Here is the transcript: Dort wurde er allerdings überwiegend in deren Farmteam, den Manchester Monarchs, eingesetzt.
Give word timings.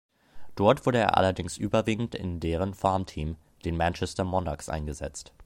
Dort 0.55 0.87
wurde 0.87 0.97
er 0.97 1.15
allerdings 1.15 1.57
überwiegend 1.57 2.15
in 2.15 2.39
deren 2.39 2.73
Farmteam, 2.73 3.35
den 3.65 3.77
Manchester 3.77 4.23
Monarchs, 4.23 4.67
eingesetzt. 4.67 5.31